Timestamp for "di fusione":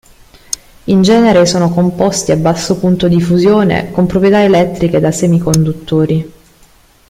3.07-3.91